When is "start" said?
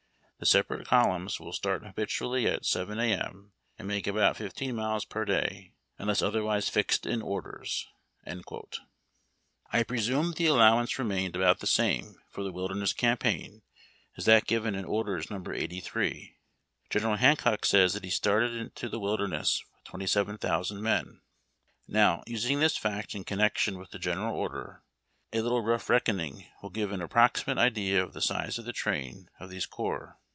1.53-1.85